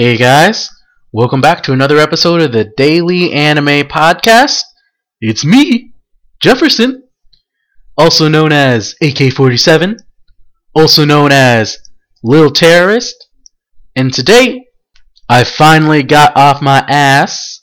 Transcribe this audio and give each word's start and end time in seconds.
Hey 0.00 0.16
guys, 0.16 0.70
welcome 1.12 1.42
back 1.42 1.62
to 1.64 1.74
another 1.74 1.98
episode 1.98 2.40
of 2.40 2.52
the 2.52 2.72
Daily 2.74 3.34
Anime 3.34 3.86
Podcast. 3.86 4.62
It's 5.20 5.44
me, 5.44 5.92
Jefferson, 6.40 7.06
also 7.98 8.26
known 8.26 8.50
as 8.50 8.94
AK 9.02 9.30
47, 9.30 9.98
also 10.74 11.04
known 11.04 11.32
as 11.32 11.76
Lil 12.22 12.50
Terrorist, 12.50 13.28
and 13.94 14.10
today 14.10 14.64
I 15.28 15.44
finally 15.44 16.02
got 16.02 16.34
off 16.34 16.62
my 16.62 16.78
ass 16.88 17.60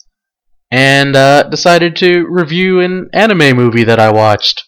and 0.69 1.15
uh, 1.15 1.41
decided 1.49 1.95
to 1.95 2.27
review 2.29 2.81
an 2.81 3.09
anime 3.13 3.57
movie 3.57 3.85
that 3.85 3.99
I 3.99 4.11
watched. 4.11 4.63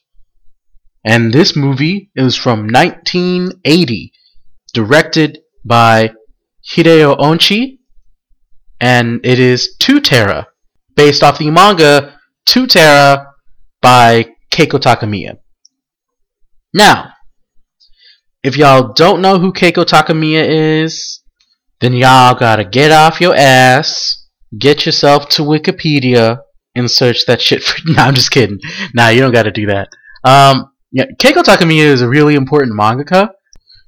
And 1.06 1.32
this 1.32 1.56
movie 1.56 2.10
is 2.16 2.36
from 2.36 2.62
1980, 2.62 4.12
directed 4.74 5.42
by 5.64 6.14
Hideo 6.72 7.18
Onchi, 7.18 7.80
and 8.80 9.20
it 9.24 9.40
is 9.40 9.76
To 9.80 10.00
Terra, 10.00 10.48
based 10.96 11.24
off 11.24 11.40
the 11.40 11.50
manga 11.50 12.20
To 12.48 12.68
Terra 12.68 13.28
by 13.82 14.36
Keiko 14.52 14.80
Takemiya. 14.80 15.38
Now, 16.74 17.14
if 18.44 18.56
y'all 18.56 18.94
don't 18.94 19.22
know 19.22 19.40
who 19.40 19.52
Keiko 19.52 19.84
Takemiya 19.84 20.84
is, 20.84 21.22
then 21.82 21.94
y'all 21.94 22.36
gotta 22.36 22.66
get 22.66 22.92
off 22.92 23.20
your 23.20 23.36
ass, 23.36 24.28
get 24.58 24.86
yourself 24.86 25.30
to 25.30 25.42
Wikipedia, 25.42 26.40
and 26.76 26.90
search 26.90 27.26
that 27.26 27.42
shit 27.42 27.64
for. 27.64 27.80
Nah, 27.92 28.04
I'm 28.04 28.14
just 28.14 28.32
kidding. 28.32 28.60
Nah, 28.94 29.10
you 29.10 29.22
don't 29.22 29.34
gotta 29.34 29.52
do 29.52 29.66
that. 29.68 29.90
Um, 30.24 30.72
yeah, 30.92 31.06
Keiko 31.20 31.44
Takemiya 31.44 31.86
is 31.86 32.02
a 32.02 32.08
really 32.08 32.36
important 32.36 32.78
mangaka 32.78 33.30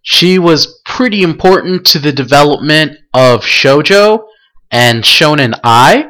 she 0.02 0.40
was 0.40 0.82
pretty 0.86 1.23
important 1.23 1.86
to 1.88 2.00
the 2.00 2.12
development 2.12 2.98
of 3.14 3.41
shojo 3.41 4.26
and 4.72 5.04
shonen 5.04 5.54
ai. 5.64 6.05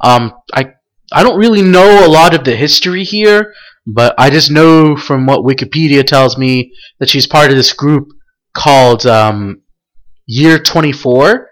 Um, 0.00 0.32
I 0.52 0.72
I 1.12 1.22
don't 1.22 1.38
really 1.38 1.62
know 1.62 2.06
a 2.06 2.08
lot 2.08 2.34
of 2.34 2.44
the 2.44 2.56
history 2.56 3.04
here, 3.04 3.52
but 3.86 4.14
I 4.18 4.30
just 4.30 4.50
know 4.50 4.96
from 4.96 5.26
what 5.26 5.44
Wikipedia 5.44 6.06
tells 6.06 6.38
me 6.38 6.72
that 6.98 7.10
she's 7.10 7.26
part 7.26 7.50
of 7.50 7.56
this 7.56 7.72
group 7.72 8.08
called 8.54 9.06
um, 9.06 9.62
Year 10.26 10.58
24, 10.58 11.48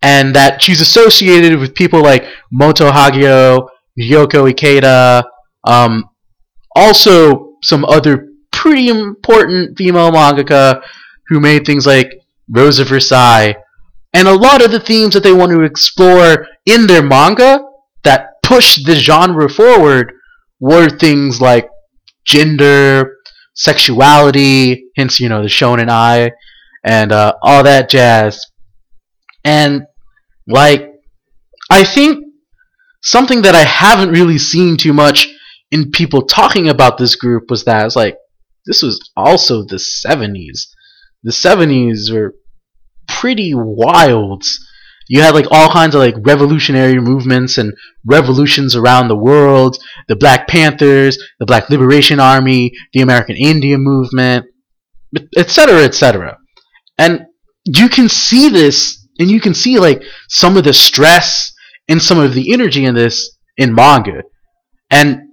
and 0.00 0.34
that 0.34 0.62
she's 0.62 0.80
associated 0.80 1.58
with 1.58 1.74
people 1.74 2.02
like 2.02 2.26
Moto 2.50 2.90
Hagio, 2.90 3.68
Ryoko 3.98 4.50
Ikeda, 4.50 5.24
um, 5.64 6.04
also 6.74 7.56
some 7.62 7.84
other 7.84 8.28
pretty 8.50 8.88
important 8.88 9.76
female 9.76 10.10
mangaka 10.10 10.82
who 11.32 11.40
made 11.40 11.64
things 11.64 11.86
like 11.86 12.12
Rose 12.48 12.78
of 12.78 12.88
Versailles, 12.88 13.54
and 14.12 14.28
a 14.28 14.34
lot 14.34 14.64
of 14.64 14.70
the 14.70 14.80
themes 14.80 15.14
that 15.14 15.22
they 15.22 15.32
want 15.32 15.52
to 15.52 15.62
explore 15.62 16.46
in 16.66 16.86
their 16.86 17.02
manga 17.02 17.60
that 18.04 18.42
push 18.42 18.82
the 18.84 18.94
genre 18.94 19.48
forward 19.48 20.12
were 20.60 20.88
things 20.88 21.40
like 21.40 21.68
gender, 22.24 23.16
sexuality, 23.54 24.90
hence 24.96 25.18
you 25.18 25.28
know 25.28 25.42
the 25.42 25.48
shonen 25.48 25.90
ai, 25.90 26.30
and 26.84 27.12
uh, 27.12 27.34
all 27.42 27.62
that 27.64 27.88
jazz. 27.88 28.46
And 29.44 29.82
like, 30.46 30.88
I 31.70 31.84
think 31.84 32.24
something 33.02 33.42
that 33.42 33.54
I 33.54 33.64
haven't 33.64 34.10
really 34.10 34.38
seen 34.38 34.76
too 34.76 34.92
much 34.92 35.28
in 35.70 35.90
people 35.90 36.22
talking 36.22 36.68
about 36.68 36.98
this 36.98 37.16
group 37.16 37.50
was 37.50 37.64
that 37.64 37.86
it's 37.86 37.96
like 37.96 38.16
this 38.66 38.82
was 38.82 39.10
also 39.16 39.62
the 39.62 39.76
70s 39.76 40.66
the 41.22 41.32
70s 41.32 42.12
were 42.12 42.34
pretty 43.08 43.52
wild. 43.54 44.44
You 45.08 45.20
had 45.20 45.34
like 45.34 45.46
all 45.50 45.70
kinds 45.70 45.94
of 45.94 46.00
like 46.00 46.14
revolutionary 46.20 47.00
movements 47.00 47.58
and 47.58 47.74
revolutions 48.06 48.74
around 48.76 49.08
the 49.08 49.16
world. 49.16 49.76
The 50.08 50.16
Black 50.16 50.48
Panthers, 50.48 51.18
the 51.38 51.46
Black 51.46 51.68
Liberation 51.68 52.20
Army, 52.20 52.72
the 52.92 53.02
American 53.02 53.36
Indian 53.36 53.82
movement, 53.82 54.46
etc., 55.36 55.84
etc. 55.84 56.38
And 56.98 57.26
you 57.64 57.88
can 57.88 58.08
see 58.08 58.48
this, 58.48 59.06
and 59.18 59.30
you 59.30 59.40
can 59.40 59.54
see 59.54 59.78
like 59.78 60.02
some 60.28 60.56
of 60.56 60.64
the 60.64 60.72
stress 60.72 61.52
and 61.88 62.00
some 62.00 62.18
of 62.18 62.34
the 62.34 62.52
energy 62.52 62.84
in 62.84 62.94
this 62.94 63.36
in 63.56 63.74
manga. 63.74 64.22
And 64.90 65.28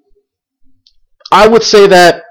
I 1.32 1.48
would 1.48 1.64
say 1.64 1.88
that, 1.88 2.24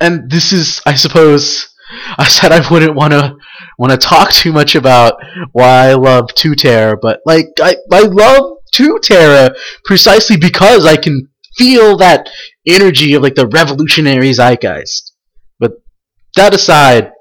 and 0.00 0.30
this 0.30 0.52
is, 0.52 0.80
I 0.84 0.94
suppose, 0.94 1.71
I 2.18 2.26
said 2.28 2.52
I 2.52 2.68
wouldn't 2.70 2.94
want 2.94 3.12
to 3.12 3.36
want 3.78 3.92
to 3.92 3.98
talk 3.98 4.32
too 4.32 4.52
much 4.52 4.74
about 4.74 5.14
why 5.52 5.90
I 5.90 5.94
love 5.94 6.32
To 6.34 6.54
Terra, 6.54 6.96
but 7.00 7.20
like 7.26 7.46
I 7.60 7.76
I 7.92 8.02
love 8.02 8.58
To 8.74 8.98
Terra 9.02 9.54
precisely 9.84 10.36
because 10.36 10.86
I 10.86 10.96
can 10.96 11.28
feel 11.56 11.96
that 11.98 12.30
energy 12.66 13.14
of 13.14 13.22
like 13.22 13.34
the 13.34 13.46
revolutionary 13.48 14.32
zeitgeist. 14.32 15.12
But 15.58 15.72
that 16.36 16.54
aside, 16.54 17.12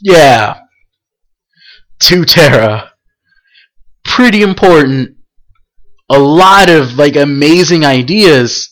yeah, 0.00 0.60
To 2.00 2.24
Terra, 2.24 2.92
pretty 4.04 4.42
important. 4.42 5.16
A 6.10 6.18
lot 6.18 6.68
of 6.68 6.98
like 6.98 7.16
amazing 7.16 7.84
ideas, 7.84 8.70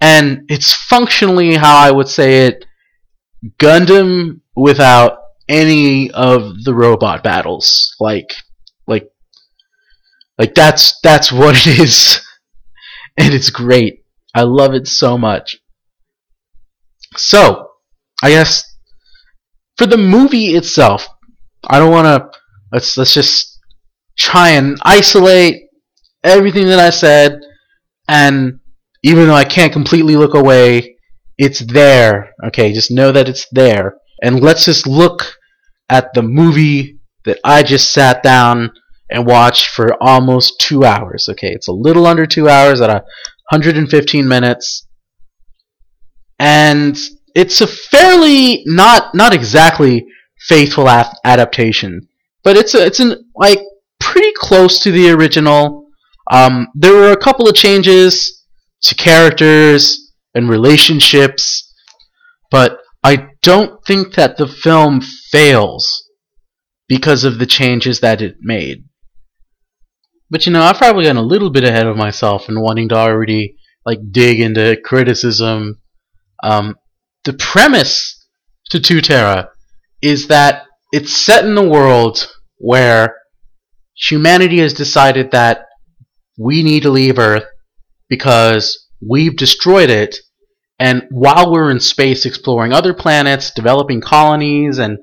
and 0.00 0.42
it's 0.48 0.72
functionally 0.72 1.54
how 1.54 1.76
I 1.76 1.90
would 1.90 2.08
say 2.08 2.46
it. 2.46 2.64
Gundam 3.58 4.40
without 4.54 5.18
any 5.48 6.10
of 6.10 6.64
the 6.64 6.74
robot 6.74 7.22
battles. 7.22 7.94
Like, 7.98 8.34
like, 8.86 9.10
like 10.38 10.54
that's 10.54 11.00
that's 11.00 11.32
what 11.32 11.66
it 11.66 11.78
is, 11.78 12.20
and 13.18 13.34
it's 13.34 13.50
great. 13.50 14.04
I 14.34 14.42
love 14.42 14.74
it 14.74 14.86
so 14.86 15.18
much. 15.18 15.56
So, 17.16 17.70
I 18.22 18.30
guess 18.30 18.62
for 19.76 19.86
the 19.86 19.96
movie 19.96 20.54
itself, 20.56 21.08
I 21.68 21.78
don't 21.78 21.90
want 21.90 22.06
to. 22.06 22.38
Let's 22.72 22.96
let's 22.96 23.14
just 23.14 23.58
try 24.16 24.50
and 24.50 24.78
isolate 24.82 25.62
everything 26.22 26.66
that 26.66 26.78
I 26.78 26.90
said, 26.90 27.40
and 28.06 28.60
even 29.02 29.26
though 29.26 29.34
I 29.34 29.44
can't 29.44 29.72
completely 29.72 30.14
look 30.14 30.34
away, 30.34 30.96
it's 31.40 31.60
there. 31.60 32.34
Okay, 32.44 32.72
just 32.72 32.90
know 32.90 33.10
that 33.12 33.28
it's 33.28 33.46
there 33.50 33.96
and 34.22 34.40
let's 34.40 34.66
just 34.66 34.86
look 34.86 35.38
at 35.88 36.12
the 36.14 36.22
movie 36.22 37.00
that 37.24 37.38
I 37.42 37.62
just 37.62 37.92
sat 37.92 38.22
down 38.22 38.70
and 39.10 39.26
watched 39.26 39.68
for 39.68 40.00
almost 40.02 40.60
two 40.60 40.84
hours. 40.84 41.28
Okay, 41.30 41.50
it's 41.50 41.68
a 41.68 41.72
little 41.72 42.06
under 42.06 42.26
two 42.26 42.48
hours 42.48 42.80
at 42.80 42.90
115 42.90 44.28
minutes, 44.28 44.86
and 46.38 46.96
it's 47.34 47.60
a 47.60 47.66
fairly 47.66 48.62
not 48.66 49.14
not 49.14 49.34
exactly 49.34 50.06
faithful 50.40 50.88
adaptation, 51.24 52.06
but 52.44 52.56
it's 52.56 52.74
a, 52.74 52.84
it's 52.84 53.00
an 53.00 53.30
like 53.34 53.60
pretty 53.98 54.32
close 54.36 54.78
to 54.80 54.92
the 54.92 55.10
original. 55.10 55.86
Um, 56.30 56.68
there 56.74 56.94
were 56.94 57.12
a 57.12 57.16
couple 57.16 57.48
of 57.48 57.54
changes 57.54 58.44
to 58.82 58.94
characters 58.94 60.09
and 60.34 60.48
relationships, 60.48 61.72
but 62.50 62.78
I 63.02 63.28
don't 63.42 63.84
think 63.86 64.14
that 64.14 64.36
the 64.36 64.46
film 64.46 65.00
fails 65.00 66.08
because 66.88 67.24
of 67.24 67.38
the 67.38 67.46
changes 67.46 68.00
that 68.00 68.20
it 68.20 68.36
made. 68.40 68.84
But 70.30 70.46
you 70.46 70.52
know, 70.52 70.62
I've 70.62 70.78
probably 70.78 71.04
gotten 71.04 71.16
a 71.16 71.22
little 71.22 71.50
bit 71.50 71.64
ahead 71.64 71.86
of 71.86 71.96
myself 71.96 72.48
in 72.48 72.60
wanting 72.60 72.88
to 72.90 72.96
already 72.96 73.56
like 73.84 73.98
dig 74.10 74.40
into 74.40 74.76
criticism. 74.84 75.80
Um, 76.42 76.76
the 77.24 77.32
premise 77.32 78.28
to 78.70 78.80
Two 78.80 79.00
Terra 79.00 79.50
is 80.02 80.28
that 80.28 80.64
it's 80.92 81.16
set 81.16 81.44
in 81.44 81.56
a 81.56 81.68
world 81.68 82.30
where 82.58 83.16
humanity 83.96 84.58
has 84.58 84.72
decided 84.72 85.30
that 85.32 85.66
we 86.38 86.62
need 86.62 86.82
to 86.82 86.90
leave 86.90 87.18
Earth 87.18 87.44
because 88.08 88.88
we've 89.00 89.36
destroyed 89.36 89.90
it 89.90 90.16
and 90.80 91.06
while 91.10 91.52
we're 91.52 91.70
in 91.70 91.78
space 91.78 92.24
exploring 92.24 92.72
other 92.72 92.94
planets, 92.94 93.50
developing 93.50 94.00
colonies, 94.00 94.78
and 94.78 94.98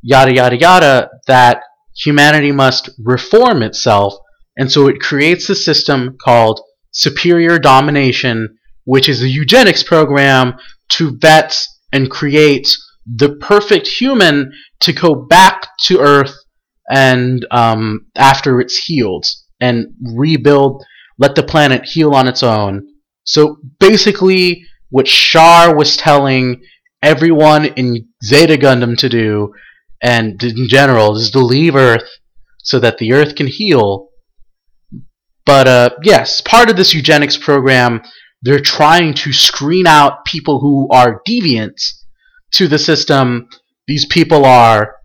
yada 0.00 0.32
yada 0.32 0.56
yada, 0.56 1.10
that 1.26 1.62
humanity 1.96 2.52
must 2.52 2.90
reform 3.02 3.62
itself. 3.62 4.14
And 4.56 4.70
so 4.70 4.86
it 4.86 5.00
creates 5.00 5.50
a 5.50 5.56
system 5.56 6.16
called 6.24 6.60
superior 6.92 7.58
domination, 7.58 8.56
which 8.84 9.08
is 9.08 9.20
a 9.20 9.28
eugenics 9.28 9.82
program 9.82 10.54
to 10.90 11.18
vet 11.18 11.60
and 11.92 12.08
create 12.08 12.76
the 13.04 13.34
perfect 13.40 13.88
human 13.88 14.52
to 14.80 14.92
go 14.92 15.14
back 15.14 15.66
to 15.82 15.98
Earth 15.98 16.36
and 16.88 17.44
um, 17.50 18.06
after 18.14 18.60
it's 18.60 18.78
healed 18.78 19.26
and 19.60 19.86
rebuild, 20.00 20.84
let 21.18 21.34
the 21.34 21.42
planet 21.42 21.84
heal 21.84 22.14
on 22.14 22.28
its 22.28 22.44
own. 22.44 22.86
So 23.26 23.58
basically, 23.80 24.64
what 24.90 25.06
Char 25.06 25.74
was 25.74 25.96
telling 25.96 26.62
everyone 27.02 27.66
in 27.66 28.08
Zeta 28.24 28.56
Gundam 28.56 28.96
to 28.98 29.08
do, 29.08 29.52
and 30.02 30.42
in 30.42 30.68
general, 30.68 31.16
is 31.16 31.30
to 31.32 31.40
leave 31.40 31.74
Earth 31.74 32.08
so 32.62 32.78
that 32.80 32.98
the 32.98 33.12
Earth 33.12 33.34
can 33.34 33.48
heal. 33.48 34.08
But 35.44 35.68
uh, 35.68 35.90
yes, 36.02 36.40
part 36.40 36.70
of 36.70 36.76
this 36.76 36.94
eugenics 36.94 37.36
program, 37.36 38.02
they're 38.42 38.60
trying 38.60 39.14
to 39.14 39.32
screen 39.32 39.86
out 39.86 40.24
people 40.24 40.60
who 40.60 40.88
are 40.90 41.20
deviants 41.26 41.82
to 42.52 42.68
the 42.68 42.78
system. 42.78 43.48
These 43.86 44.06
people 44.06 44.44
are 44.44 44.96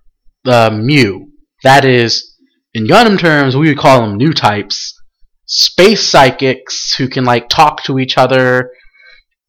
the 0.43 0.69
Mu. 0.71 1.27
That 1.63 1.85
is, 1.85 2.35
in 2.73 2.87
Gundam 2.87 3.19
terms, 3.19 3.55
we 3.55 3.67
would 3.67 3.77
call 3.77 4.01
them 4.01 4.17
new 4.17 4.33
types. 4.33 4.99
Space 5.53 6.07
psychics 6.07 6.95
who 6.95 7.09
can 7.09 7.25
like 7.25 7.49
talk 7.49 7.83
to 7.83 7.99
each 7.99 8.17
other 8.17 8.71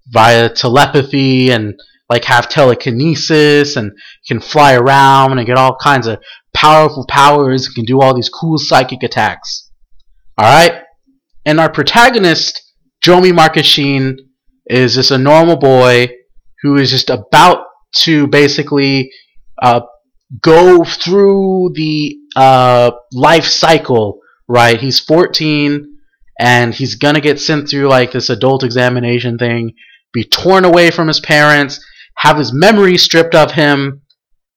via 0.09 0.49
telepathy 0.49 1.53
and 1.53 1.79
like 2.11 2.25
have 2.25 2.49
telekinesis 2.49 3.77
and 3.77 3.93
can 4.27 4.41
fly 4.41 4.75
around 4.75 5.39
and 5.39 5.47
get 5.47 5.57
all 5.57 5.77
kinds 5.77 6.09
of 6.09 6.19
powerful 6.53 7.07
powers 7.09 7.67
and 7.67 7.75
can 7.77 7.85
do 7.85 8.01
all 8.01 8.15
these 8.15 8.29
cool 8.29 8.59
psychic 8.59 9.05
attacks. 9.05 9.71
Alright? 10.37 10.83
And 11.47 11.61
our 11.61 11.71
protagonist, 11.71 12.61
Jomy 13.01 13.31
Marcus 13.31 13.67
Shin, 13.67 14.19
is 14.67 14.97
just 14.97 15.13
a 15.13 15.19
normal 15.19 15.57
boy 15.57 16.09
who 16.63 16.79
is 16.79 16.91
just 16.91 17.11
about 17.11 17.65
to 17.99 18.27
basically 18.27 19.13
uh, 19.63 19.83
go 20.41 20.83
through 20.83 21.71
the 21.75 22.17
uh, 22.35 22.91
life 23.13 23.45
cycle, 23.45 24.19
right? 24.49 24.81
He's 24.81 24.99
14 24.99 25.92
and 26.39 26.75
he's 26.75 26.95
gonna 26.95 27.21
get 27.21 27.41
sent 27.41 27.69
through 27.69 27.89
like 27.89 28.13
this 28.13 28.31
adult 28.31 28.65
examination 28.65 29.39
thing, 29.39 29.75
be 30.13 30.25
torn 30.25 30.65
away 30.65 30.91
from 30.91 31.09
his 31.09 31.21
parents, 31.21 31.85
have 32.17 32.37
his 32.37 32.53
memory 32.53 32.99
stripped 32.99 33.35
of 33.35 33.53
him, 33.53 34.03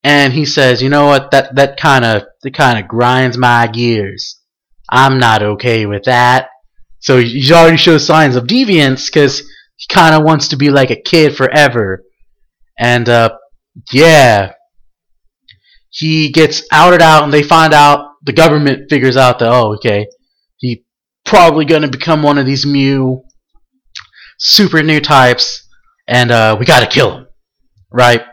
and 0.03 0.33
he 0.33 0.45
says, 0.45 0.81
"You 0.81 0.89
know 0.89 1.05
what? 1.07 1.31
That 1.31 1.55
that 1.55 1.77
kind 1.77 2.05
of 2.05 2.23
that 2.43 2.53
kind 2.53 2.79
of 2.79 2.87
grinds 2.87 3.37
my 3.37 3.67
gears. 3.67 4.39
I'm 4.89 5.19
not 5.19 5.41
okay 5.41 5.85
with 5.85 6.03
that." 6.03 6.49
So 6.99 7.19
he 7.19 7.51
already 7.53 7.77
shows 7.77 8.05
signs 8.05 8.35
of 8.35 8.45
deviance 8.45 9.07
because 9.07 9.39
he 9.77 9.87
kind 9.87 10.15
of 10.15 10.23
wants 10.23 10.49
to 10.49 10.57
be 10.57 10.69
like 10.69 10.91
a 10.91 11.01
kid 11.01 11.35
forever, 11.35 12.03
and 12.79 13.07
uh, 13.09 13.37
yeah, 13.91 14.53
he 15.89 16.31
gets 16.31 16.63
outed 16.71 17.01
out, 17.01 17.23
and 17.23 17.33
they 17.33 17.43
find 17.43 17.73
out 17.73 18.11
the 18.23 18.33
government 18.33 18.89
figures 18.89 19.17
out 19.17 19.39
that 19.39 19.51
oh, 19.51 19.75
okay, 19.75 20.07
probably 21.25 21.65
gonna 21.65 21.87
become 21.87 22.23
one 22.23 22.37
of 22.37 22.45
these 22.45 22.65
Mew 22.65 23.23
super 24.37 24.83
new 24.83 24.99
types, 24.99 25.67
and 26.07 26.31
uh, 26.31 26.55
we 26.59 26.65
gotta 26.65 26.87
kill 26.87 27.17
him, 27.17 27.27
right? 27.91 28.23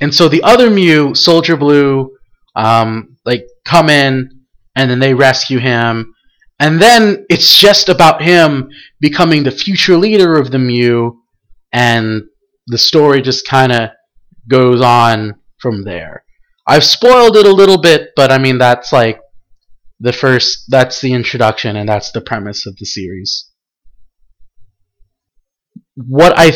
And 0.00 0.14
so 0.14 0.28
the 0.28 0.42
other 0.42 0.70
Mew, 0.70 1.14
Soldier 1.14 1.56
Blue, 1.56 2.10
um, 2.56 3.16
like 3.24 3.46
come 3.64 3.88
in, 3.88 4.28
and 4.74 4.90
then 4.90 4.98
they 4.98 5.14
rescue 5.14 5.58
him, 5.58 6.14
and 6.58 6.80
then 6.80 7.26
it's 7.28 7.58
just 7.58 7.88
about 7.88 8.22
him 8.22 8.68
becoming 9.00 9.42
the 9.42 9.50
future 9.50 9.96
leader 9.96 10.38
of 10.38 10.50
the 10.50 10.58
Mew, 10.58 11.22
and 11.72 12.22
the 12.66 12.78
story 12.78 13.20
just 13.22 13.46
kind 13.46 13.72
of 13.72 13.90
goes 14.48 14.80
on 14.80 15.34
from 15.60 15.84
there. 15.84 16.24
I've 16.66 16.84
spoiled 16.84 17.36
it 17.36 17.46
a 17.46 17.52
little 17.52 17.78
bit, 17.78 18.10
but 18.16 18.30
I 18.30 18.38
mean 18.38 18.58
that's 18.58 18.92
like 18.92 19.20
the 20.02 20.12
first 20.12 20.64
that's 20.68 21.00
the 21.00 21.12
introduction 21.12 21.76
and 21.76 21.88
that's 21.88 22.10
the 22.10 22.20
premise 22.20 22.66
of 22.66 22.76
the 22.76 22.84
series. 22.84 23.48
What 25.94 26.34
I 26.36 26.52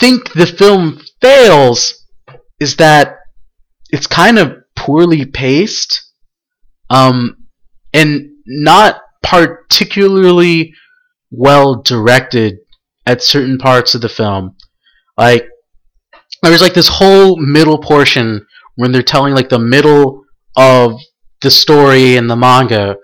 think 0.00 0.32
the 0.32 0.46
film 0.46 1.00
fails 1.20 2.04
is 2.58 2.76
that 2.76 3.16
it's 3.90 4.08
kind 4.08 4.38
of 4.38 4.56
poorly 4.76 5.24
paced 5.24 6.12
um 6.90 7.36
and 7.94 8.30
not 8.46 9.00
particularly 9.22 10.74
well 11.30 11.80
directed 11.82 12.58
at 13.06 13.22
certain 13.22 13.58
parts 13.58 13.94
of 13.94 14.00
the 14.00 14.08
film. 14.08 14.56
Like 15.16 15.46
there's 16.42 16.62
like 16.62 16.74
this 16.74 16.88
whole 16.88 17.36
middle 17.36 17.78
portion 17.78 18.44
when 18.74 18.90
they're 18.90 19.02
telling 19.02 19.34
like 19.34 19.50
the 19.50 19.58
middle 19.58 20.24
of 20.56 21.00
the 21.40 21.50
story 21.50 22.16
in 22.16 22.26
the 22.26 22.36
manga, 22.36 22.96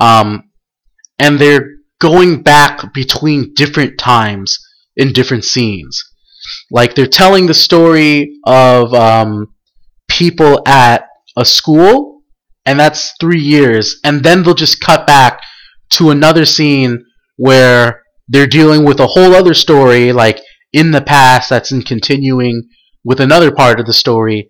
um, 0.00 0.50
and 1.18 1.38
they're 1.38 1.76
going 2.00 2.42
back 2.42 2.92
between 2.92 3.52
different 3.54 3.98
times 3.98 4.58
in 4.96 5.12
different 5.12 5.44
scenes. 5.44 6.02
Like 6.70 6.94
they're 6.94 7.06
telling 7.06 7.46
the 7.46 7.54
story 7.54 8.38
of 8.44 8.94
um, 8.94 9.54
people 10.08 10.62
at 10.66 11.08
a 11.36 11.44
school, 11.44 12.22
and 12.66 12.78
that's 12.78 13.14
three 13.20 13.40
years, 13.40 13.98
and 14.04 14.22
then 14.22 14.42
they'll 14.42 14.54
just 14.54 14.80
cut 14.80 15.06
back 15.06 15.40
to 15.90 16.10
another 16.10 16.44
scene 16.44 17.04
where 17.36 18.02
they're 18.28 18.46
dealing 18.46 18.84
with 18.84 19.00
a 19.00 19.06
whole 19.06 19.34
other 19.34 19.54
story, 19.54 20.12
like 20.12 20.40
in 20.72 20.90
the 20.90 21.00
past, 21.00 21.48
that's 21.48 21.72
in 21.72 21.82
continuing 21.82 22.68
with 23.04 23.20
another 23.20 23.50
part 23.50 23.80
of 23.80 23.86
the 23.86 23.92
story, 23.92 24.48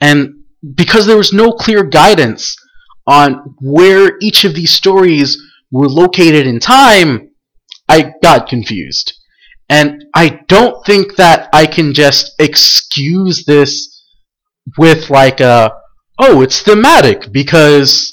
and 0.00 0.34
because 0.74 1.06
there 1.06 1.16
was 1.16 1.32
no 1.32 1.52
clear 1.52 1.84
guidance 1.84 2.56
on 3.08 3.54
where 3.60 4.16
each 4.20 4.44
of 4.44 4.54
these 4.54 4.70
stories 4.70 5.42
were 5.72 5.88
located 5.88 6.46
in 6.46 6.60
time, 6.60 7.30
I 7.88 8.12
got 8.22 8.48
confused. 8.48 9.14
And 9.70 10.04
I 10.14 10.40
don't 10.48 10.84
think 10.86 11.16
that 11.16 11.48
I 11.52 11.66
can 11.66 11.92
just 11.94 12.34
excuse 12.38 13.44
this 13.44 14.04
with 14.76 15.10
like 15.10 15.40
a, 15.40 15.72
oh, 16.18 16.42
it's 16.42 16.62
thematic 16.62 17.32
because 17.32 18.12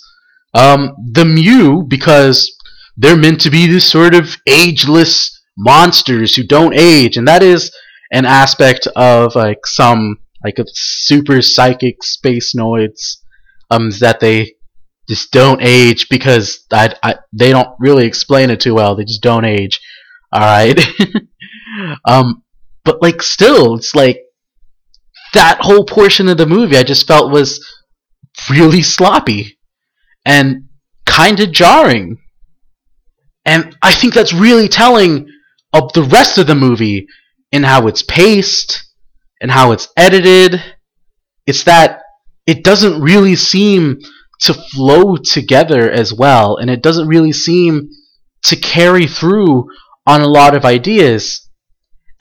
um, 0.54 0.96
the 1.12 1.26
Mew, 1.26 1.84
because 1.88 2.56
they're 2.98 3.18
meant 3.18 3.42
to 3.42 3.50
be 3.50 3.68
this 3.68 3.90
sort 3.90 4.16
of 4.16 4.38
ageless 4.48 5.44
monsters 5.58 6.36
who 6.36 6.44
don't 6.44 6.74
age, 6.74 7.18
and 7.18 7.28
that 7.28 7.44
is 7.44 7.72
an 8.12 8.26
aspect 8.26 8.88
of 8.96 9.36
like 9.36 9.66
some 9.66 10.18
like 10.44 10.58
super 10.68 11.42
psychic 11.42 12.04
space 12.04 12.54
noids 12.56 13.18
um 13.72 13.90
that 14.00 14.20
they 14.20 14.55
just 15.08 15.32
don't 15.32 15.62
age 15.62 16.10
because 16.10 16.66
I, 16.72 16.96
I 17.04 17.16
they 17.32 17.52
don't 17.52 17.76
really 17.80 18.06
explain 18.06 18.50
it 18.50 18.60
too 18.60 18.74
well. 18.74 18.96
They 18.96 19.06
just 19.06 19.22
don't 19.22 19.46
age. 19.46 19.80
All 20.32 20.42
right. 20.42 20.80
um, 22.06 22.44
but 22.84 23.02
like 23.02 23.22
still, 23.22 23.76
it's 23.76 23.96
like 23.96 24.22
that 25.34 25.60
whole 25.62 25.86
portion 25.86 26.28
of 26.28 26.38
the 26.38 26.46
movie 26.46 26.78
I 26.78 26.84
just 26.84 27.08
felt 27.08 27.32
was 27.32 27.66
really 28.50 28.82
sloppy 28.82 29.58
and 30.26 30.68
kind 31.06 31.40
of 31.40 31.52
jarring. 31.52 32.18
And 33.46 33.78
I 33.82 33.94
think 33.94 34.14
that's 34.14 34.34
really 34.34 34.68
telling 34.68 35.30
of 35.74 35.94
the 35.94 36.04
rest 36.04 36.38
of 36.38 36.48
the 36.48 36.56
movie 36.56 37.08
in 37.52 37.64
how 37.64 37.88
it's 37.88 38.02
paced 38.02 38.84
and 39.42 39.52
how 39.52 39.72
it's 39.72 39.88
edited. 39.96 40.64
It's 41.46 41.64
that 41.66 42.02
it 42.48 42.64
doesn't 42.64 43.02
really 43.02 43.36
seem 43.36 44.00
to 44.42 44.54
flow 44.54 45.16
together 45.18 45.90
as 45.90 46.14
well, 46.14 46.58
and 46.58 46.70
it 46.70 46.82
doesn't 46.82 47.08
really 47.08 47.34
seem 47.34 47.90
to 48.44 48.56
carry 48.56 49.08
through 49.08 49.70
on 50.06 50.22
a 50.22 50.28
lot 50.28 50.56
of 50.56 50.66
ideas. 50.66 51.50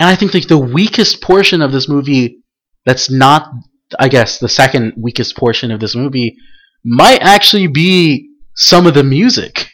And 0.01 0.09
I 0.09 0.17
think 0.17 0.35
like 0.35 0.49
the 0.49 0.59
weakest 0.59 1.21
portion 1.21 1.61
of 1.63 1.73
this 1.73 1.89
movie 1.89 2.43
that's 2.85 3.11
not 3.11 3.51
I 3.99 4.09
guess 4.09 4.39
the 4.39 4.49
second 4.49 4.95
weakest 4.97 5.37
portion 5.37 5.71
of 5.71 5.81
this 5.81 5.95
movie 5.95 6.37
might 6.85 7.23
actually 7.23 7.67
be 7.67 8.31
some 8.55 8.87
of 8.87 8.95
the 8.95 9.05
music. 9.05 9.69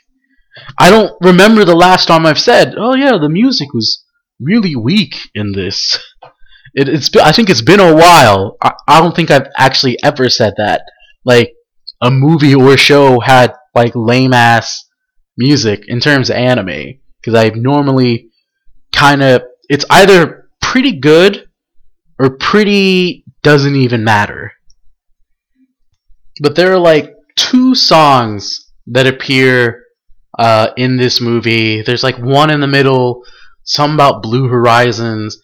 I 0.79 0.91
don't 0.91 1.13
remember 1.21 1.65
the 1.65 1.77
last 1.77 2.07
time 2.07 2.27
I've 2.27 2.41
said, 2.41 2.75
"Oh 2.77 2.95
yeah, 2.95 3.19
the 3.19 3.29
music 3.29 3.73
was 3.73 4.05
really 4.41 4.77
weak 4.77 5.17
in 5.35 5.53
this." 5.53 5.99
It, 6.73 6.89
it's 6.89 7.15
I 7.17 7.33
think 7.33 7.51
it's 7.51 7.63
been 7.63 7.81
a 7.81 7.97
while. 7.97 8.57
I, 8.63 8.73
I 8.87 9.01
don't 9.01 9.17
think 9.17 9.31
I've 9.31 9.49
actually 9.59 10.01
ever 10.05 10.29
said 10.29 10.55
that. 10.57 10.83
Like 11.25 11.53
a 12.01 12.11
movie 12.11 12.55
or 12.55 12.77
show 12.77 13.21
had 13.21 13.55
like 13.75 13.93
lame 13.95 14.33
ass 14.33 14.87
music 15.37 15.85
in 15.89 16.01
terms 16.01 16.31
of 16.31 16.37
anime 16.37 17.01
because 17.21 17.35
I 17.35 17.51
normally 17.51 18.31
kind 18.95 19.23
of 19.23 19.43
it's 19.69 19.85
either 19.91 20.49
pretty 20.61 20.99
good 20.99 21.49
or 22.19 22.37
pretty 22.37 23.25
doesn't 23.43 23.77
even 23.77 24.05
matter. 24.05 24.53
But 26.43 26.57
there 26.57 26.73
are 26.73 26.79
like 26.79 27.15
two 27.37 27.75
songs 27.75 28.71
that 28.87 29.07
appear 29.07 29.85
uh, 30.39 30.69
in 30.77 30.97
this 30.97 31.21
movie. 31.21 31.83
There's 31.83 32.03
like 32.03 32.19
one 32.19 32.51
in 32.51 32.61
the 32.61 32.67
middle, 32.67 33.25
some 33.65 33.95
about 33.95 34.23
Blue 34.23 34.49
Horizons, 34.49 35.39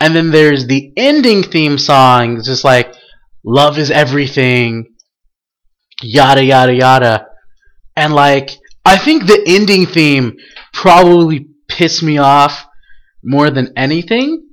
and 0.00 0.14
then 0.14 0.30
there's 0.30 0.66
the 0.66 0.92
ending 0.96 1.42
theme 1.42 1.78
song, 1.78 2.36
It's 2.36 2.46
just 2.46 2.64
like 2.64 2.94
"Love 3.44 3.78
is 3.78 3.90
Everything," 3.90 4.89
yada 6.02 6.42
yada 6.42 6.74
yada. 6.74 7.26
And 7.96 8.14
like 8.14 8.50
I 8.84 8.96
think 8.96 9.26
the 9.26 9.42
ending 9.46 9.86
theme 9.86 10.36
probably 10.72 11.48
pissed 11.68 12.02
me 12.02 12.18
off 12.18 12.66
more 13.22 13.50
than 13.50 13.72
anything 13.76 14.48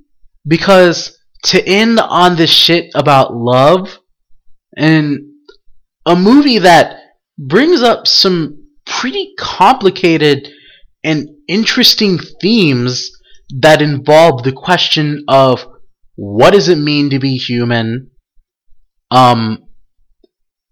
because 0.46 1.18
to 1.44 1.66
end 1.66 2.00
on 2.00 2.36
this 2.36 2.50
shit 2.50 2.90
about 2.94 3.34
love 3.34 3.98
and 4.76 5.20
a 6.04 6.16
movie 6.16 6.58
that 6.58 7.00
brings 7.38 7.82
up 7.82 8.06
some 8.06 8.66
pretty 8.86 9.34
complicated 9.38 10.48
and 11.04 11.28
interesting 11.46 12.18
themes 12.40 13.10
that 13.60 13.80
involve 13.80 14.42
the 14.42 14.52
question 14.52 15.24
of 15.28 15.66
what 16.16 16.52
does 16.52 16.68
it 16.68 16.78
mean 16.78 17.10
to 17.10 17.18
be 17.18 17.36
human? 17.36 18.10
Um, 19.10 19.64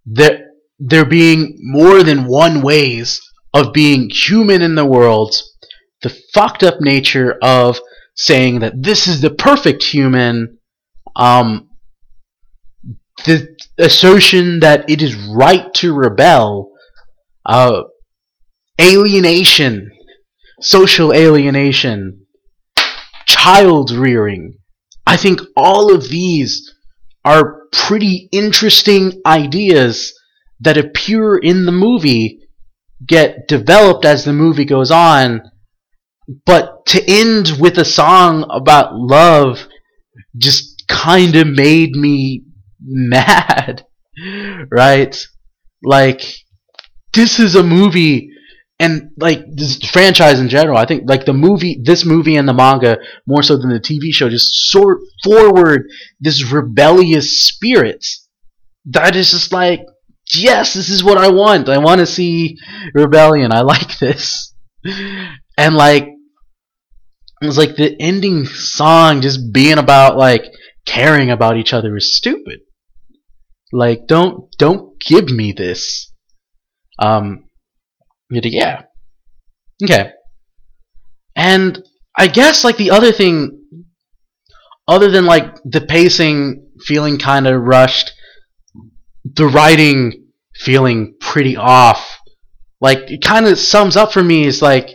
there, 0.04 0.45
there 0.78 1.04
being 1.04 1.56
more 1.60 2.02
than 2.02 2.26
one 2.26 2.62
ways 2.62 3.20
of 3.54 3.72
being 3.72 4.10
human 4.10 4.62
in 4.62 4.74
the 4.74 4.84
world, 4.84 5.34
the 6.02 6.14
fucked 6.34 6.62
up 6.62 6.80
nature 6.80 7.38
of 7.42 7.78
saying 8.14 8.60
that 8.60 8.82
this 8.82 9.06
is 9.06 9.20
the 9.20 9.30
perfect 9.30 9.82
human, 9.82 10.58
um, 11.14 11.70
the 13.24 13.56
assertion 13.78 14.60
that 14.60 14.88
it 14.90 15.02
is 15.02 15.14
right 15.14 15.72
to 15.74 15.94
rebel, 15.94 16.70
uh, 17.46 17.82
alienation, 18.80 19.90
social 20.60 21.12
alienation, 21.12 22.26
child 23.26 23.90
rearing. 23.90 24.54
I 25.06 25.16
think 25.16 25.40
all 25.56 25.94
of 25.94 26.08
these 26.08 26.74
are 27.24 27.62
pretty 27.72 28.28
interesting 28.32 29.20
ideas 29.24 30.15
that 30.60 30.78
appear 30.78 31.36
in 31.36 31.66
the 31.66 31.72
movie, 31.72 32.40
get 33.06 33.48
developed 33.48 34.04
as 34.04 34.24
the 34.24 34.32
movie 34.32 34.64
goes 34.64 34.90
on, 34.90 35.42
but 36.44 36.86
to 36.86 37.02
end 37.06 37.52
with 37.60 37.78
a 37.78 37.84
song 37.84 38.46
about 38.50 38.94
love 38.94 39.66
just 40.36 40.84
kind 40.88 41.36
of 41.36 41.46
made 41.46 41.92
me 41.92 42.44
mad, 42.80 43.84
right? 44.70 45.26
Like, 45.82 46.22
this 47.12 47.38
is 47.38 47.54
a 47.54 47.62
movie 47.62 48.30
and 48.78 49.10
like 49.16 49.42
this 49.54 49.78
franchise 49.88 50.38
in 50.38 50.50
general, 50.50 50.76
I 50.76 50.84
think 50.84 51.04
like 51.06 51.24
the 51.24 51.32
movie, 51.32 51.80
this 51.82 52.04
movie 52.04 52.36
and 52.36 52.46
the 52.46 52.52
manga 52.52 52.98
more 53.26 53.42
so 53.42 53.56
than 53.56 53.70
the 53.70 53.80
TV 53.80 54.12
show, 54.12 54.28
just 54.28 54.54
sort 54.70 54.98
forward 55.24 55.88
this 56.20 56.52
rebellious 56.52 57.46
spirit 57.46 58.04
that 58.86 59.16
is 59.16 59.30
just 59.30 59.52
like, 59.52 59.80
yes, 60.34 60.74
this 60.74 60.88
is 60.88 61.04
what 61.04 61.18
I 61.18 61.28
want. 61.30 61.68
I 61.68 61.78
want 61.78 62.00
to 62.00 62.06
see 62.06 62.58
rebellion. 62.94 63.52
I 63.52 63.60
like 63.60 63.98
this, 63.98 64.54
and 64.84 65.74
like 65.74 66.08
it 67.42 67.46
was 67.46 67.58
like 67.58 67.76
the 67.76 67.94
ending 68.00 68.46
song 68.46 69.20
just 69.20 69.52
being 69.52 69.78
about 69.78 70.16
like 70.16 70.44
caring 70.86 71.30
about 71.30 71.56
each 71.56 71.72
other 71.72 71.96
is 71.96 72.16
stupid. 72.16 72.60
Like 73.72 74.06
don't 74.06 74.50
don't 74.58 74.98
give 75.00 75.28
me 75.28 75.52
this. 75.52 76.12
Um 76.98 77.44
yeah. 78.30 78.82
Okay. 79.82 80.12
And 81.34 81.82
I 82.16 82.28
guess 82.28 82.64
like 82.64 82.78
the 82.78 82.90
other 82.90 83.12
thing, 83.12 83.62
other 84.88 85.10
than 85.10 85.26
like 85.26 85.56
the 85.64 85.82
pacing 85.82 86.70
feeling 86.80 87.18
kind 87.18 87.46
of 87.46 87.60
rushed, 87.60 88.12
the 89.34 89.46
writing 89.46 90.26
feeling 90.54 91.14
pretty 91.20 91.56
off, 91.56 92.18
like 92.80 93.10
it 93.10 93.22
kind 93.22 93.46
of 93.46 93.58
sums 93.58 93.96
up 93.96 94.12
for 94.12 94.22
me 94.22 94.46
is 94.46 94.62
like 94.62 94.90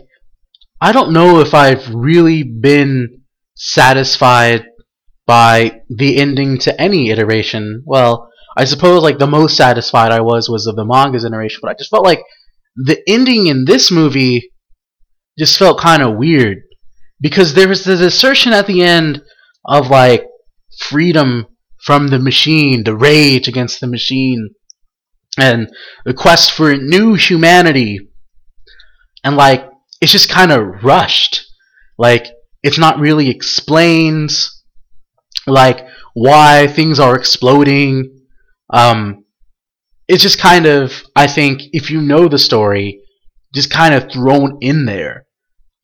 I 0.80 0.92
don't 0.92 1.14
know 1.14 1.42
if 1.42 1.54
I've 1.54 1.94
really 1.94 2.44
been 2.44 3.22
satisfied 3.56 4.66
by 5.28 5.82
the 5.90 6.18
ending 6.18 6.58
to 6.60 6.82
any 6.82 7.12
iteration. 7.12 7.84
Well, 7.86 8.30
I 8.58 8.66
suppose 8.66 9.04
like 9.04 9.20
the 9.20 9.28
most 9.28 9.56
satisfied 9.56 10.12
I 10.12 10.22
was 10.22 10.50
was 10.50 10.68
of 10.68 10.76
the 10.76 10.86
manga's 10.86 11.24
iteration, 11.24 11.60
but 11.62 11.72
I 11.72 11.76
just 11.76 11.90
felt 11.90 12.04
like 12.04 12.24
the 12.76 13.02
ending 13.08 13.48
in 13.48 13.66
this 13.66 13.92
movie 13.92 14.52
just 15.38 15.58
felt 15.58 15.80
kind 15.80 16.02
of 16.02 16.18
weird 16.18 16.60
because 17.20 17.54
there 17.54 17.68
was 17.68 17.84
this 17.84 18.02
assertion 18.02 18.54
at 18.54 18.68
the 18.68 18.82
end 18.82 19.22
of 19.66 19.90
like 19.90 20.26
freedom 20.80 21.46
from 21.84 22.08
the 22.08 22.20
machine, 22.20 22.84
the 22.84 22.96
rage 22.96 23.48
against 23.48 23.80
the 23.80 23.88
machine, 23.88 24.50
and 25.38 25.70
the 26.06 26.14
quest 26.14 26.52
for 26.52 26.72
a 26.72 26.78
new 26.78 27.16
humanity. 27.16 28.00
And 29.24 29.36
like 29.36 29.70
it's 30.00 30.12
just 30.12 30.30
kind 30.30 30.52
of 30.52 30.84
rushed. 30.84 31.46
Like 31.98 32.28
it's 32.64 32.78
not 32.78 33.00
really 33.00 33.30
explained 33.30 34.32
like 35.48 35.86
why 36.14 36.68
things 36.68 37.00
are 37.00 37.18
exploding. 37.18 38.20
Um, 38.72 39.26
it's 40.08 40.24
just 40.24 40.40
kind 40.40 40.66
of 40.66 41.04
I 41.16 41.28
think 41.28 41.62
if 41.74 41.90
you 41.90 42.02
know 42.02 42.28
the 42.28 42.40
story, 42.40 43.02
just 43.54 43.72
kind 43.72 43.94
of 43.94 44.12
thrown 44.12 44.58
in 44.62 44.86
there. 44.86 45.26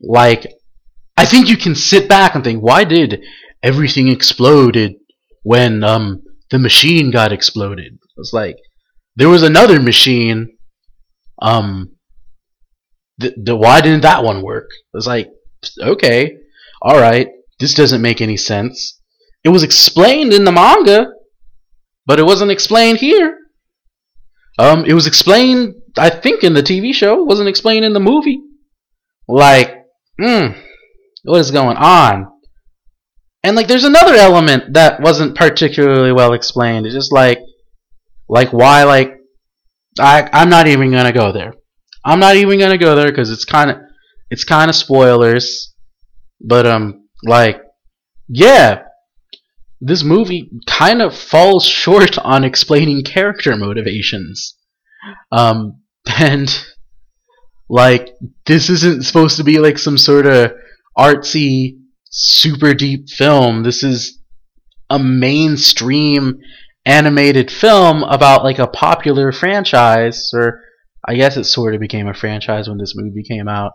Like 0.02 0.48
I 1.16 1.26
think 1.26 1.50
you 1.50 1.58
can 1.58 1.74
sit 1.74 2.08
back 2.08 2.36
and 2.36 2.44
think, 2.44 2.62
why 2.62 2.84
did 2.84 3.24
everything 3.64 4.08
exploded 4.08 4.96
when 5.44 5.84
um 5.84 6.24
the 6.50 6.60
machine 6.60 7.12
got 7.12 7.32
exploded? 7.32 7.98
It's 8.18 8.34
like 8.34 8.58
there 9.16 9.30
was 9.30 9.44
another 9.44 9.82
machine. 9.82 10.58
Um, 11.42 11.96
the, 13.20 13.34
the 13.38 13.56
why 13.56 13.82
didn't 13.82 14.02
that 14.02 14.24
one 14.24 14.42
work? 14.42 14.70
It's 14.94 15.08
like 15.08 15.30
okay, 15.80 16.38
all 16.82 17.00
right, 17.00 17.28
this 17.60 17.74
doesn't 17.74 18.02
make 18.02 18.22
any 18.22 18.38
sense. 18.38 19.00
It 19.44 19.50
was 19.50 19.64
explained 19.64 20.34
in 20.34 20.44
the 20.44 20.52
manga, 20.52 21.08
but 22.06 22.20
it 22.20 22.26
wasn't 22.26 22.52
explained 22.52 23.00
here. 23.00 23.38
Um, 24.60 24.86
it 24.86 24.94
was 24.94 25.08
explained, 25.08 25.76
I 25.98 26.10
think, 26.10 26.44
in 26.44 26.54
the 26.54 26.64
TV 26.64 26.94
show. 26.94 27.22
It 27.22 27.28
wasn't 27.28 27.50
explained 27.50 27.86
in 27.86 27.94
the 27.94 28.00
movie. 28.00 28.42
Like, 29.28 29.84
hmm, 30.20 30.48
what 31.24 31.40
is 31.40 31.52
going 31.52 31.78
on? 31.78 32.28
And 33.44 33.56
like, 33.56 33.68
there's 33.68 33.84
another 33.84 34.16
element 34.16 34.74
that 34.74 35.02
wasn't 35.02 35.36
particularly 35.36 36.12
well 36.12 36.34
explained. 36.34 36.86
It's 36.86 36.96
just 36.96 37.14
like, 37.14 37.40
like 38.28 38.52
why, 38.52 38.84
like, 38.84 39.14
I, 40.00 40.30
I'm 40.34 40.50
not 40.50 40.68
even 40.68 40.92
gonna 40.92 41.14
go 41.14 41.32
there. 41.32 41.54
I'm 42.04 42.20
not 42.20 42.36
even 42.36 42.60
gonna 42.60 42.78
go 42.78 42.96
there 42.96 43.10
because 43.10 43.32
it's 43.32 43.46
kind 43.46 43.70
of, 43.72 43.78
it's 44.30 44.44
kind 44.44 44.70
of 44.70 44.76
spoilers. 44.76 45.74
But 46.42 46.68
um, 46.68 47.08
like, 47.24 47.62
yeah, 48.28 48.84
this 49.82 50.04
movie 50.04 50.50
kind 50.66 51.02
of 51.02 51.16
falls 51.18 51.66
short 51.84 52.18
on 52.20 52.44
explaining 52.44 53.04
character 53.04 53.56
motivations. 53.56 54.56
Um, 55.32 55.82
and 56.20 56.66
like 57.70 58.16
this 58.46 58.70
isn't 58.70 59.06
supposed 59.06 59.38
to 59.38 59.44
be 59.44 59.60
like 59.60 59.78
some 59.78 59.98
sort 59.98 60.26
of 60.26 60.54
artsy, 60.98 61.80
super 62.18 62.74
deep 62.74 63.10
film. 63.10 63.62
This 63.62 63.84
is 63.84 64.20
a 64.90 64.98
mainstream 64.98 66.40
animated 66.84 67.52
film 67.52 68.02
about 68.04 68.44
like 68.44 68.58
a 68.58 68.68
popular 68.68 69.32
franchise, 69.32 70.32
or 70.34 70.62
I 71.08 71.16
guess 71.16 71.38
it 71.38 71.44
sort 71.44 71.76
of 71.76 71.80
became 71.80 72.08
a 72.08 72.16
franchise 72.16 72.68
when 72.68 72.80
this 72.80 72.94
movie 72.96 73.24
came 73.24 73.48
out. 73.48 73.74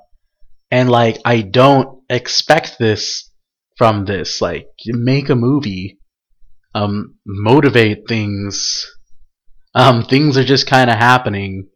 And 0.72 0.90
like, 0.90 1.18
I 1.24 1.42
don't 1.42 2.02
expect 2.10 2.78
this 2.78 3.30
from 3.76 4.06
this. 4.06 4.40
Like, 4.40 4.66
make 4.86 5.28
a 5.28 5.36
movie, 5.36 6.00
um, 6.74 7.14
motivate 7.24 8.08
things. 8.08 8.84
Um, 9.74 10.02
things 10.02 10.36
are 10.36 10.44
just 10.44 10.66
kind 10.66 10.90
of 10.90 10.96
happening. 10.96 11.68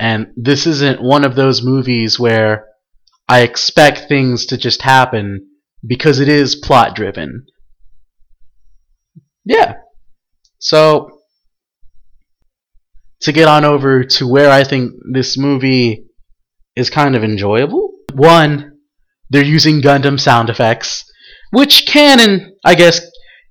And 0.00 0.28
this 0.36 0.66
isn't 0.66 1.02
one 1.02 1.24
of 1.24 1.34
those 1.34 1.62
movies 1.62 2.18
where 2.18 2.68
I 3.28 3.40
expect 3.40 4.08
things 4.08 4.46
to 4.46 4.56
just 4.56 4.80
happen 4.80 5.50
because 5.86 6.20
it 6.20 6.28
is 6.28 6.56
plot 6.56 6.94
driven. 6.94 7.46
Yeah. 9.44 9.74
So, 10.58 11.10
to 13.20 13.32
get 13.32 13.48
on 13.48 13.64
over 13.64 14.04
to 14.04 14.26
where 14.26 14.50
I 14.50 14.64
think 14.64 14.92
this 15.12 15.36
movie 15.36 16.06
is 16.76 16.90
kind 16.90 17.14
of 17.14 17.24
enjoyable. 17.24 17.90
One, 18.14 18.78
they're 19.30 19.44
using 19.44 19.82
Gundam 19.82 20.18
sound 20.18 20.50
effects 20.50 21.04
which 21.54 21.86
can 21.86 22.18
and 22.18 22.52
I 22.64 22.74
guess 22.74 23.00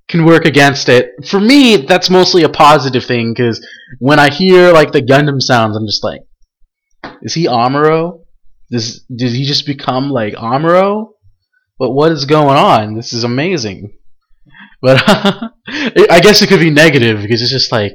can 0.10 0.26
work 0.26 0.46
against 0.46 0.90
it. 0.90 1.12
For 1.26 1.40
me, 1.40 1.78
that's 1.78 2.10
mostly 2.10 2.44
a 2.44 2.50
positive 2.50 3.06
thing 3.06 3.34
because 3.34 3.66
when 4.00 4.20
I 4.20 4.30
hear 4.30 4.74
like 4.74 4.92
the 4.92 5.02
Gundam 5.02 5.42
sounds, 5.42 5.78
I'm 5.78 5.88
just 5.88 6.04
like, 6.04 6.22
is 7.22 7.34
he 7.34 7.46
Amuro? 7.46 8.26
Does 8.70 9.06
did 9.16 9.32
he 9.32 9.46
just 9.46 9.66
become 9.66 10.10
like 10.10 10.34
Amuro? 10.34 11.13
But 11.80 11.92
what 11.92 12.12
is 12.12 12.26
going 12.26 12.58
on? 12.58 12.96
This 12.96 13.14
is 13.14 13.24
amazing. 13.24 13.94
But 14.82 15.02
I 15.08 16.20
guess 16.22 16.42
it 16.42 16.48
could 16.48 16.60
be 16.60 16.70
negative 16.70 17.22
because 17.22 17.42
it's 17.42 17.52
just 17.52 17.72
like, 17.72 17.94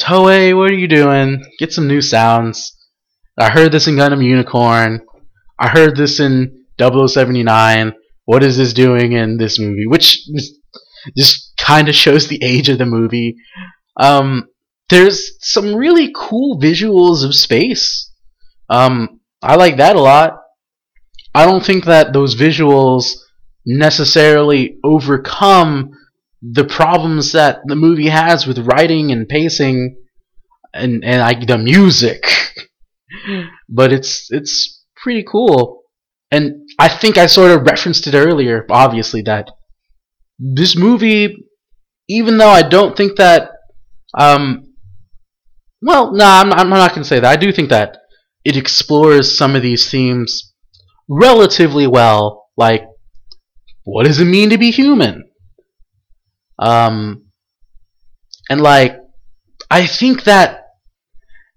Toei, 0.00 0.56
what 0.56 0.70
are 0.70 0.74
you 0.74 0.88
doing? 0.88 1.44
Get 1.58 1.72
some 1.72 1.88
new 1.88 2.00
sounds. 2.00 2.72
I 3.38 3.50
heard 3.50 3.72
this 3.72 3.86
in 3.86 3.96
Gundam 3.96 4.24
Unicorn. 4.24 5.04
I 5.58 5.68
heard 5.68 5.96
this 5.96 6.20
in 6.20 6.64
0079 6.80 7.94
what 8.26 8.42
is 8.42 8.58
this 8.58 8.72
doing 8.72 9.12
in 9.12 9.38
this 9.38 9.58
movie? 9.58 9.86
Which 9.86 10.20
just 11.16 11.52
kind 11.58 11.88
of 11.88 11.94
shows 11.94 12.28
the 12.28 12.42
age 12.42 12.68
of 12.68 12.78
the 12.78 12.84
movie. 12.84 13.36
Um, 13.98 14.48
there's 14.90 15.36
some 15.40 15.74
really 15.74 16.12
cool 16.14 16.60
visuals 16.60 17.24
of 17.24 17.34
space. 17.34 18.12
Um, 18.68 19.20
I 19.40 19.56
like 19.56 19.78
that 19.78 19.96
a 19.96 20.00
lot. 20.00 20.34
I 21.36 21.44
don't 21.44 21.62
think 21.62 21.84
that 21.84 22.14
those 22.14 22.34
visuals 22.34 23.12
necessarily 23.66 24.78
overcome 24.82 25.90
the 26.40 26.64
problems 26.64 27.32
that 27.32 27.60
the 27.66 27.76
movie 27.76 28.08
has 28.08 28.46
with 28.46 28.66
writing 28.66 29.12
and 29.12 29.28
pacing 29.28 29.98
and 30.72 31.04
and 31.04 31.20
like 31.20 31.46
the 31.46 31.58
music. 31.58 32.24
but 33.68 33.92
it's 33.92 34.28
it's 34.30 34.82
pretty 34.96 35.24
cool. 35.30 35.82
And 36.30 36.68
I 36.78 36.88
think 36.88 37.18
I 37.18 37.26
sort 37.26 37.50
of 37.50 37.66
referenced 37.66 38.06
it 38.06 38.14
earlier, 38.14 38.64
obviously 38.70 39.20
that 39.22 39.50
this 40.38 40.74
movie 40.74 41.36
even 42.08 42.38
though 42.38 42.48
I 42.48 42.62
don't 42.62 42.96
think 42.96 43.16
that 43.16 43.50
um 44.18 44.72
well, 45.82 46.12
no, 46.12 46.24
nah, 46.24 46.40
I'm, 46.40 46.52
I'm 46.54 46.70
not 46.70 46.92
going 46.92 47.02
to 47.02 47.08
say 47.08 47.20
that. 47.20 47.30
I 47.30 47.36
do 47.36 47.52
think 47.52 47.68
that 47.68 47.98
it 48.42 48.56
explores 48.56 49.36
some 49.36 49.54
of 49.54 49.60
these 49.60 49.90
themes 49.90 50.45
relatively 51.08 51.86
well, 51.86 52.48
like 52.56 52.84
what 53.84 54.04
does 54.04 54.20
it 54.20 54.24
mean 54.24 54.50
to 54.50 54.58
be 54.58 54.70
human? 54.70 55.24
Um, 56.58 57.26
and 58.48 58.60
like, 58.60 58.98
I 59.70 59.86
think 59.86 60.24
that 60.24 60.64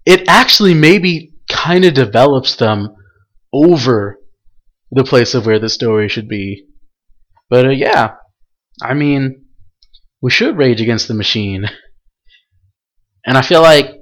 it 0.06 0.28
actually 0.28 0.74
maybe 0.74 1.32
kind 1.48 1.84
of 1.84 1.94
develops 1.94 2.56
them 2.56 2.94
over 3.52 4.18
the 4.90 5.04
place 5.04 5.34
of 5.34 5.46
where 5.46 5.58
the 5.58 5.68
story 5.68 6.08
should 6.08 6.28
be. 6.28 6.66
But 7.48 7.66
uh, 7.66 7.70
yeah, 7.70 8.14
I 8.82 8.94
mean, 8.94 9.46
we 10.22 10.30
should 10.30 10.56
rage 10.56 10.80
against 10.80 11.08
the 11.08 11.14
machine. 11.14 11.66
And 13.26 13.36
I 13.36 13.42
feel 13.42 13.62
like 13.62 13.99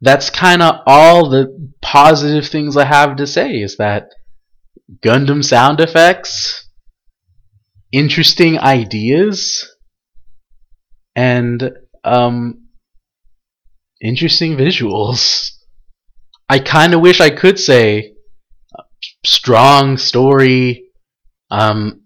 that's 0.00 0.30
kind 0.30 0.62
of 0.62 0.80
all 0.86 1.28
the 1.28 1.72
positive 1.82 2.46
things 2.46 2.76
I 2.76 2.84
have 2.84 3.16
to 3.16 3.26
say 3.26 3.56
is 3.56 3.76
that 3.76 4.10
Gundam 5.02 5.44
sound 5.44 5.80
effects 5.80 6.68
interesting 7.92 8.58
ideas 8.58 9.66
and 11.16 11.72
um, 12.04 12.68
interesting 14.00 14.56
visuals. 14.56 15.50
I 16.48 16.58
kind 16.58 16.94
of 16.94 17.00
wish 17.00 17.20
I 17.20 17.30
could 17.30 17.58
say 17.58 18.14
strong 19.24 19.96
story, 19.98 20.84
um, 21.50 22.02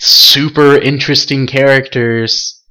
super 0.00 0.76
interesting 0.76 1.46
characters. 1.46 2.62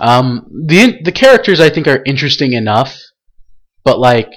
Um, 0.00 0.46
the 0.66 1.00
the 1.02 1.12
characters 1.12 1.60
I 1.60 1.68
think 1.68 1.86
are 1.86 2.02
interesting 2.06 2.52
enough, 2.54 2.96
but 3.84 3.98
like 3.98 4.32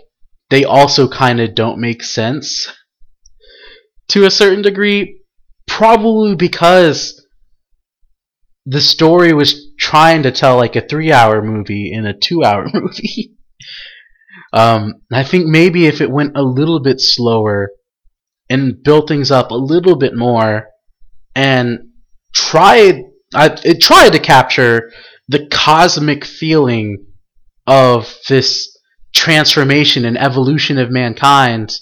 they 0.50 0.64
also 0.64 1.08
kind 1.08 1.40
of 1.40 1.56
don't 1.56 1.80
make 1.80 2.04
sense 2.04 2.72
to 4.10 4.26
a 4.26 4.32
certain 4.32 4.62
degree 4.62 5.22
probably 5.68 6.36
because 6.36 7.26
the 8.66 8.82
story 8.82 9.34
was 9.34 9.72
trying 9.78 10.24
to 10.24 10.32
tell 10.32 10.56
like 10.58 10.76
a 10.76 10.88
three 10.88 11.12
hour 11.12 11.42
movie 11.42 11.92
in 11.92 12.06
a 12.06 12.18
two 12.18 12.44
hour 12.44 12.68
movie. 12.74 13.36
um, 14.54 15.02
I 15.12 15.24
think 15.24 15.48
maybe 15.48 15.86
if 15.86 16.02
it 16.02 16.12
went 16.12 16.38
a 16.38 16.44
little 16.44 16.80
bit 16.80 17.02
slower 17.02 17.72
and 18.50 18.82
built 18.84 19.08
things 19.08 19.32
up 19.32 19.52
a 19.52 19.56
little 19.56 19.96
bit 19.96 20.16
more 20.16 20.68
and 21.36 21.80
tried, 22.34 23.04
I, 23.34 23.58
it 23.64 23.82
tried 23.82 24.14
to 24.14 24.20
capture 24.20 24.92
the 25.28 25.48
cosmic 25.48 26.26
feeling 26.26 27.06
of 27.66 28.14
this 28.28 28.73
transformation 29.14 30.06
and 30.06 30.18
evolution 30.18 30.78
of 30.78 30.92
mankind 30.92 31.74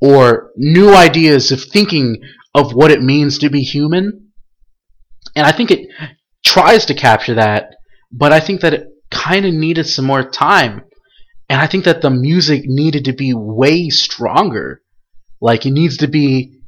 or 0.00 0.50
new 0.56 0.94
ideas 0.94 1.50
of 1.52 1.62
thinking 1.62 2.20
of 2.54 2.74
what 2.74 2.90
it 2.90 3.02
means 3.02 3.38
to 3.38 3.48
be 3.48 3.62
human. 3.62 4.30
And 5.34 5.46
I 5.46 5.52
think 5.52 5.70
it 5.70 5.88
tries 6.44 6.86
to 6.86 6.94
capture 6.94 7.34
that, 7.34 7.74
but 8.12 8.32
I 8.32 8.40
think 8.40 8.60
that 8.60 8.74
it 8.74 8.88
kind 9.10 9.46
of 9.46 9.54
needed 9.54 9.86
some 9.86 10.04
more 10.04 10.28
time. 10.28 10.82
And 11.48 11.60
I 11.60 11.66
think 11.66 11.84
that 11.84 12.02
the 12.02 12.10
music 12.10 12.62
needed 12.64 13.04
to 13.06 13.12
be 13.12 13.32
way 13.34 13.88
stronger. 13.90 14.82
Like 15.40 15.66
it 15.66 15.72
needs 15.72 15.98
to 15.98 16.06
be 16.06 16.60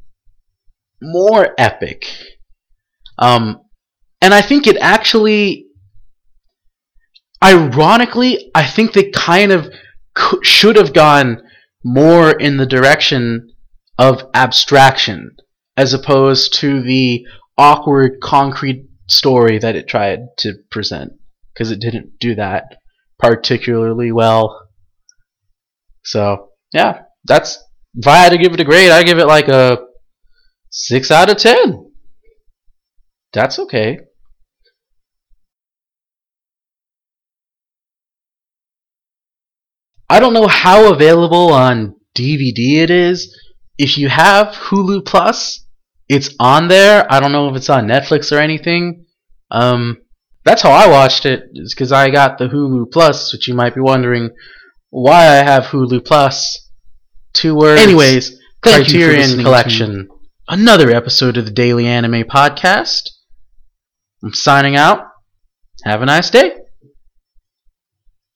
more 1.01 1.55
epic. 1.59 2.07
Um, 3.19 3.61
and 4.21 4.35
I 4.35 4.43
think 4.43 4.67
it 4.67 4.77
actually, 4.79 5.67
ironically, 7.43 8.51
I 8.55 8.67
think 8.67 8.93
they 8.93 9.11
kind 9.11 9.53
of 9.53 9.71
should 10.43 10.77
have 10.77 10.93
gone 10.93 11.43
more 11.85 12.31
in 12.31 12.57
the 12.57 12.67
direction 12.67 13.51
of 13.99 14.29
abstraction 14.35 15.37
as 15.77 15.93
opposed 15.93 16.55
to 16.55 16.83
the 16.83 17.25
awkward 17.59 18.21
concrete 18.21 18.87
story 19.09 19.59
that 19.59 19.77
it 19.77 19.89
tried 19.89 20.21
to 20.39 20.55
present 20.71 21.13
because 21.53 21.71
it 21.71 21.81
didn't 21.81 22.19
do 22.19 22.35
that 22.35 22.77
particularly 23.19 24.13
well. 24.13 24.69
So, 26.05 26.51
yeah, 26.73 27.03
that's 27.25 27.59
if 27.95 28.07
I 28.07 28.17
had 28.17 28.33
to 28.33 28.39
give 28.39 28.53
it 28.53 28.61
a 28.61 28.65
grade, 28.65 28.91
I'd 28.91 29.07
give 29.07 29.19
it 29.19 29.27
like 29.27 29.49
a 29.49 29.79
6 30.71 31.11
out 31.11 31.31
of 31.31 31.39
10. 31.39 31.93
That's 33.33 33.59
okay. 33.59 33.99
I 40.09 40.21
don't 40.21 40.35
know 40.35 40.47
how 40.47 40.93
available 40.93 41.53
on 41.53 41.97
DVD 42.17 42.83
it 42.83 42.91
is. 42.91 43.37
If 43.79 43.99
you 43.99 44.09
have 44.09 44.49
Hulu 44.55 45.05
Plus, 45.05 45.65
it's 46.09 46.35
on 46.39 46.69
there. 46.69 47.07
I 47.11 47.21
don't 47.21 47.33
know 47.33 47.49
if 47.49 47.57
it's 47.57 47.71
on 47.71 47.87
Netflix 47.87 48.35
or 48.35 48.39
anything. 48.39 49.07
Um, 49.51 49.99
that's 50.45 50.63
how 50.63 50.71
I 50.71 50.89
watched 50.89 51.27
it. 51.27 51.45
Is 51.55 51.75
because 51.75 51.93
I 51.93 52.11
got 52.11 52.39
the 52.39 52.49
Hulu 52.49 52.91
Plus, 52.93 53.33
which 53.33 53.49
you 53.49 53.55
might 53.55 53.75
be 53.75 53.81
wondering 53.81 54.31
why 54.91 55.27
I 55.27 55.43
have 55.43 55.65
Hulu 55.65 56.05
Plus. 56.05 56.71
Two 57.33 57.55
words. 57.55 57.83
Anyways, 57.83 58.41
Criterion 58.63 59.43
Collection. 59.43 60.09
Another 60.49 60.91
episode 60.91 61.37
of 61.37 61.45
the 61.45 61.51
Daily 61.51 61.87
Anime 61.87 62.23
Podcast. 62.23 63.11
I'm 64.23 64.33
signing 64.33 64.77
out. 64.77 65.01
Have 65.85 66.03
a 66.03 66.07
nice 66.07 66.31
day. 66.31 66.57